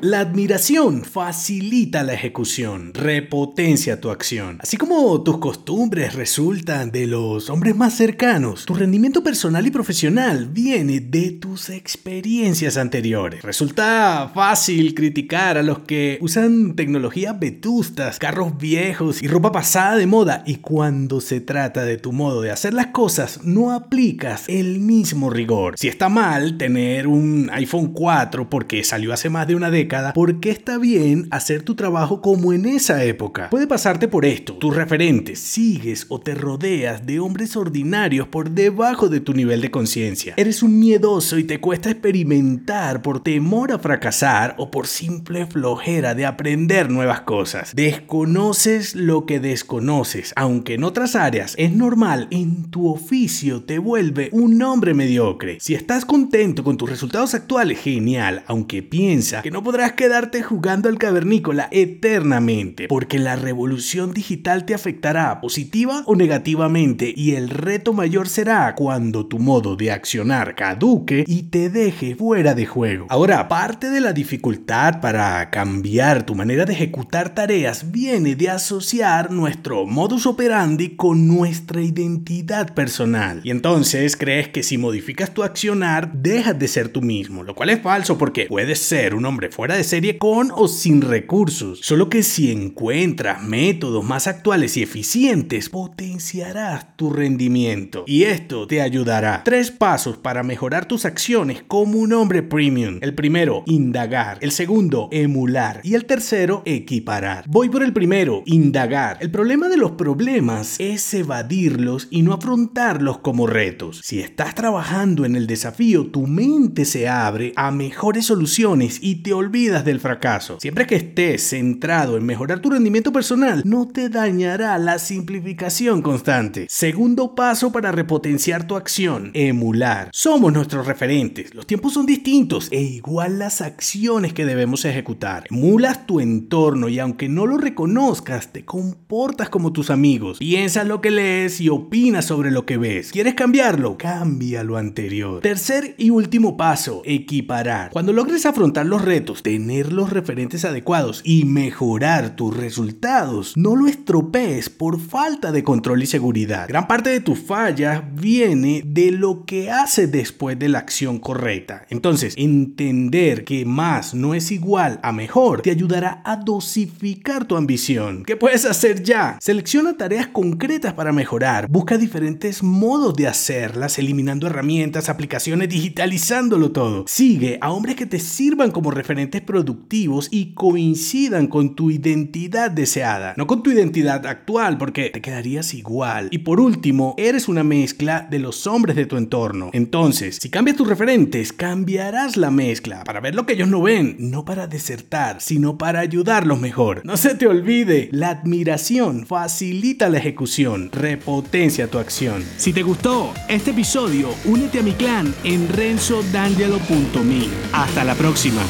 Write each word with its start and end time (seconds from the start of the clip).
La 0.00 0.20
admiración 0.20 1.02
facilita 1.02 2.04
la 2.04 2.14
ejecución, 2.14 2.94
repotencia 2.94 4.00
tu 4.00 4.10
acción. 4.10 4.58
Así 4.60 4.76
como 4.76 5.20
tus 5.24 5.38
costumbres 5.38 6.14
resultan 6.14 6.92
de 6.92 7.08
los 7.08 7.50
hombres 7.50 7.74
más 7.74 7.94
cercanos, 7.94 8.64
tu 8.64 8.74
rendimiento 8.74 9.24
personal 9.24 9.66
y 9.66 9.72
profesional 9.72 10.46
viene 10.52 11.00
de 11.00 11.32
tus 11.32 11.68
experiencias 11.68 12.76
anteriores. 12.76 13.42
Resulta 13.42 14.30
fácil 14.32 14.94
criticar 14.94 15.58
a 15.58 15.64
los 15.64 15.80
que 15.80 16.18
usan 16.20 16.76
tecnologías 16.76 17.36
vetustas, 17.36 18.20
carros 18.20 18.56
viejos 18.56 19.20
y 19.20 19.26
ropa 19.26 19.50
pasada 19.50 19.96
de 19.96 20.06
moda 20.06 20.44
y 20.46 20.56
cuando 20.58 21.20
se 21.20 21.40
trata 21.40 21.84
de 21.84 21.96
tu 21.96 22.12
modo 22.12 22.40
de 22.40 22.52
hacer 22.52 22.72
las 22.72 22.88
cosas 22.88 23.40
no 23.42 23.72
aplicas 23.72 24.44
el 24.46 24.78
mismo 24.78 25.28
rigor. 25.28 25.76
Si 25.76 25.88
está 25.88 26.08
mal 26.08 26.56
tener 26.56 27.08
un 27.08 27.50
iPhone 27.52 27.88
4 27.92 28.48
porque 28.48 28.84
salió 28.84 29.12
hace 29.12 29.28
más 29.28 29.48
de 29.48 29.56
una 29.56 29.72
década, 29.72 29.87
porque 30.14 30.50
está 30.50 30.78
bien 30.78 31.28
hacer 31.30 31.62
tu 31.62 31.74
trabajo 31.74 32.20
como 32.20 32.52
en 32.52 32.66
esa 32.66 33.04
época. 33.04 33.50
Puede 33.50 33.66
pasarte 33.66 34.08
por 34.08 34.24
esto, 34.24 34.54
tus 34.54 34.74
referentes, 34.74 35.38
sigues 35.38 36.06
o 36.08 36.20
te 36.20 36.34
rodeas 36.34 37.06
de 37.06 37.20
hombres 37.20 37.56
ordinarios 37.56 38.28
por 38.28 38.50
debajo 38.50 39.08
de 39.08 39.20
tu 39.20 39.34
nivel 39.34 39.60
de 39.60 39.70
conciencia. 39.70 40.34
Eres 40.36 40.62
un 40.62 40.78
miedoso 40.78 41.38
y 41.38 41.44
te 41.44 41.60
cuesta 41.60 41.90
experimentar 41.90 43.02
por 43.02 43.22
temor 43.22 43.72
a 43.72 43.78
fracasar 43.78 44.54
o 44.58 44.70
por 44.70 44.86
simple 44.86 45.46
flojera 45.46 46.14
de 46.14 46.26
aprender 46.26 46.90
nuevas 46.90 47.22
cosas. 47.22 47.74
Desconoces 47.74 48.94
lo 48.94 49.26
que 49.26 49.40
desconoces, 49.40 50.32
aunque 50.36 50.74
en 50.74 50.84
otras 50.84 51.14
áreas 51.14 51.54
es 51.56 51.72
normal, 51.72 52.28
en 52.30 52.70
tu 52.70 52.88
oficio 52.88 53.62
te 53.62 53.78
vuelve 53.78 54.28
un 54.32 54.60
hombre 54.62 54.94
mediocre. 54.94 55.58
Si 55.60 55.74
estás 55.74 56.04
contento 56.04 56.64
con 56.64 56.76
tus 56.76 56.90
resultados 56.90 57.34
actuales, 57.34 57.78
genial, 57.80 58.42
aunque 58.46 58.82
piensa 58.82 59.42
que 59.42 59.50
no 59.50 59.62
podrás 59.62 59.77
quedarte 59.86 60.42
jugando 60.42 60.88
al 60.88 60.98
cavernícola 60.98 61.68
eternamente, 61.70 62.88
porque 62.88 63.18
la 63.18 63.36
revolución 63.36 64.12
digital 64.12 64.64
te 64.64 64.74
afectará 64.74 65.40
positiva 65.40 66.02
o 66.06 66.16
negativamente 66.16 67.12
y 67.14 67.34
el 67.34 67.50
reto 67.50 67.92
mayor 67.92 68.28
será 68.28 68.74
cuando 68.74 69.26
tu 69.26 69.38
modo 69.38 69.76
de 69.76 69.90
accionar 69.90 70.54
caduque 70.54 71.24
y 71.26 71.44
te 71.44 71.70
deje 71.70 72.16
fuera 72.16 72.54
de 72.54 72.66
juego. 72.66 73.06
Ahora, 73.08 73.48
parte 73.48 73.90
de 73.90 74.00
la 74.00 74.12
dificultad 74.12 75.00
para 75.00 75.50
cambiar 75.50 76.24
tu 76.24 76.34
manera 76.34 76.64
de 76.64 76.72
ejecutar 76.72 77.34
tareas 77.34 77.90
viene 77.90 78.34
de 78.34 78.50
asociar 78.50 79.30
nuestro 79.30 79.86
modus 79.86 80.26
operandi 80.26 80.96
con 80.96 81.26
nuestra 81.26 81.80
identidad 81.82 82.74
personal. 82.74 83.40
Y 83.44 83.50
entonces 83.50 84.16
crees 84.16 84.48
que 84.48 84.62
si 84.62 84.78
modificas 84.78 85.32
tu 85.32 85.42
accionar, 85.42 86.12
dejas 86.12 86.58
de 86.58 86.68
ser 86.68 86.88
tú 86.88 87.02
mismo, 87.02 87.42
lo 87.42 87.54
cual 87.54 87.70
es 87.70 87.80
falso 87.80 88.18
porque 88.18 88.46
puedes 88.46 88.80
ser 88.80 89.14
un 89.14 89.24
hombre 89.24 89.50
de 89.76 89.84
serie 89.84 90.18
con 90.18 90.50
o 90.54 90.68
sin 90.68 91.02
recursos. 91.02 91.80
Solo 91.82 92.08
que 92.08 92.22
si 92.22 92.50
encuentras 92.50 93.42
métodos 93.42 94.04
más 94.04 94.26
actuales 94.26 94.76
y 94.76 94.82
eficientes, 94.82 95.68
potenciarás 95.68 96.96
tu 96.96 97.10
rendimiento. 97.10 98.04
Y 98.06 98.22
esto 98.24 98.66
te 98.66 98.80
ayudará. 98.80 99.42
Tres 99.44 99.70
pasos 99.70 100.16
para 100.16 100.42
mejorar 100.42 100.86
tus 100.86 101.04
acciones 101.04 101.62
como 101.66 101.98
un 101.98 102.12
hombre 102.14 102.42
premium. 102.42 102.98
El 103.02 103.14
primero, 103.14 103.64
indagar. 103.66 104.38
El 104.40 104.52
segundo, 104.52 105.08
emular. 105.12 105.80
Y 105.82 105.94
el 105.94 106.06
tercero, 106.06 106.62
equiparar. 106.64 107.44
Voy 107.46 107.68
por 107.68 107.82
el 107.82 107.92
primero, 107.92 108.42
indagar. 108.46 109.18
El 109.20 109.30
problema 109.30 109.68
de 109.68 109.76
los 109.76 109.92
problemas 109.92 110.76
es 110.78 111.12
evadirlos 111.12 112.08
y 112.10 112.22
no 112.22 112.32
afrontarlos 112.32 113.18
como 113.18 113.46
retos. 113.46 114.00
Si 114.02 114.20
estás 114.20 114.54
trabajando 114.54 115.24
en 115.24 115.36
el 115.36 115.46
desafío, 115.46 116.06
tu 116.06 116.26
mente 116.26 116.84
se 116.84 117.08
abre 117.08 117.52
a 117.56 117.70
mejores 117.70 118.26
soluciones 118.26 118.98
y 119.02 119.16
te 119.16 119.32
olvidas 119.34 119.57
del 119.58 119.98
fracaso. 119.98 120.58
Siempre 120.60 120.86
que 120.86 120.94
estés 120.94 121.48
centrado 121.48 122.16
en 122.16 122.24
mejorar 122.24 122.60
tu 122.60 122.70
rendimiento 122.70 123.12
personal, 123.12 123.62
no 123.64 123.88
te 123.88 124.08
dañará 124.08 124.78
la 124.78 125.00
simplificación 125.00 126.00
constante. 126.00 126.66
Segundo 126.68 127.34
paso 127.34 127.72
para 127.72 127.90
repotenciar 127.90 128.68
tu 128.68 128.76
acción, 128.76 129.32
emular. 129.34 130.10
Somos 130.12 130.52
nuestros 130.52 130.86
referentes. 130.86 131.56
Los 131.56 131.66
tiempos 131.66 131.94
son 131.94 132.06
distintos 132.06 132.68
e 132.70 132.80
igual 132.80 133.40
las 133.40 133.60
acciones 133.60 134.32
que 134.32 134.44
debemos 134.44 134.84
ejecutar. 134.84 135.44
Emulas 135.50 136.06
tu 136.06 136.20
entorno 136.20 136.88
y 136.88 137.00
aunque 137.00 137.28
no 137.28 137.44
lo 137.44 137.58
reconozcas, 137.58 138.52
te 138.52 138.64
comportas 138.64 139.48
como 139.48 139.72
tus 139.72 139.90
amigos. 139.90 140.38
Piensas 140.38 140.86
lo 140.86 141.00
que 141.00 141.10
lees 141.10 141.60
y 141.60 141.68
opinas 141.68 142.26
sobre 142.26 142.52
lo 142.52 142.64
que 142.64 142.76
ves. 142.76 143.10
¿Quieres 143.10 143.34
cambiarlo? 143.34 143.98
Cambia 143.98 144.62
lo 144.62 144.76
anterior. 144.76 145.40
Tercer 145.40 145.96
y 145.98 146.10
último 146.10 146.56
paso, 146.56 147.02
equiparar. 147.04 147.90
Cuando 147.90 148.12
logres 148.12 148.46
afrontar 148.46 148.86
los 148.86 149.02
retos, 149.02 149.42
tener 149.48 149.94
los 149.94 150.10
referentes 150.10 150.66
adecuados 150.66 151.22
y 151.24 151.46
mejorar 151.46 152.36
tus 152.36 152.54
resultados. 152.54 153.56
No 153.56 153.76
lo 153.76 153.86
estropees 153.86 154.68
por 154.68 155.00
falta 155.00 155.52
de 155.52 155.64
control 155.64 156.02
y 156.02 156.06
seguridad. 156.06 156.68
Gran 156.68 156.86
parte 156.86 157.08
de 157.08 157.20
tu 157.20 157.34
falla 157.34 158.10
viene 158.12 158.82
de 158.84 159.10
lo 159.10 159.46
que 159.46 159.70
haces 159.70 160.12
después 160.12 160.58
de 160.58 160.68
la 160.68 160.80
acción 160.80 161.18
correcta. 161.18 161.86
Entonces, 161.88 162.34
entender 162.36 163.44
que 163.44 163.64
más 163.64 164.12
no 164.12 164.34
es 164.34 164.50
igual 164.50 165.00
a 165.02 165.12
mejor 165.12 165.62
te 165.62 165.70
ayudará 165.70 166.20
a 166.26 166.36
dosificar 166.36 167.46
tu 167.46 167.56
ambición. 167.56 168.24
¿Qué 168.26 168.36
puedes 168.36 168.66
hacer 168.66 169.02
ya? 169.02 169.38
Selecciona 169.40 169.96
tareas 169.96 170.26
concretas 170.26 170.92
para 170.92 171.10
mejorar. 171.10 171.70
Busca 171.70 171.96
diferentes 171.96 172.62
modos 172.62 173.14
de 173.14 173.28
hacerlas, 173.28 173.98
eliminando 173.98 174.46
herramientas, 174.46 175.08
aplicaciones, 175.08 175.70
digitalizándolo 175.70 176.70
todo. 176.70 177.06
Sigue 177.08 177.56
a 177.62 177.70
hombres 177.70 177.96
que 177.96 178.04
te 178.04 178.18
sirvan 178.18 178.72
como 178.72 178.90
productivos 179.28 180.28
y 180.30 180.54
coincidan 180.54 181.46
con 181.46 181.74
tu 181.74 181.90
identidad 181.90 182.70
deseada, 182.70 183.34
no 183.36 183.46
con 183.46 183.62
tu 183.62 183.70
identidad 183.70 184.26
actual, 184.26 184.78
porque 184.78 185.10
te 185.10 185.20
quedarías 185.20 185.74
igual. 185.74 186.28
Y 186.30 186.38
por 186.38 186.60
último, 186.60 187.14
eres 187.18 187.48
una 187.48 187.64
mezcla 187.64 188.26
de 188.30 188.38
los 188.38 188.66
hombres 188.66 188.96
de 188.96 189.06
tu 189.06 189.16
entorno. 189.16 189.70
Entonces, 189.72 190.38
si 190.40 190.50
cambias 190.50 190.76
tus 190.76 190.88
referentes, 190.88 191.52
cambiarás 191.52 192.36
la 192.36 192.50
mezcla 192.50 193.04
para 193.04 193.20
ver 193.20 193.34
lo 193.34 193.46
que 193.46 193.54
ellos 193.54 193.68
no 193.68 193.82
ven, 193.82 194.16
no 194.18 194.44
para 194.44 194.66
desertar, 194.66 195.40
sino 195.40 195.78
para 195.78 196.00
ayudarlos 196.00 196.60
mejor. 196.60 197.02
No 197.04 197.16
se 197.16 197.34
te 197.34 197.46
olvide, 197.46 198.08
la 198.12 198.30
admiración 198.30 199.26
facilita 199.26 200.08
la 200.08 200.18
ejecución, 200.18 200.90
repotencia 200.92 201.88
tu 201.88 201.98
acción. 201.98 202.44
Si 202.56 202.72
te 202.72 202.82
gustó 202.82 203.32
este 203.48 203.70
episodio, 203.70 204.30
únete 204.44 204.80
a 204.80 204.82
mi 204.82 204.92
clan 204.92 205.34
en 205.44 205.68
renzodangelo.me. 205.68 207.48
Hasta 207.72 208.04
la 208.04 208.14
próxima. 208.14 208.62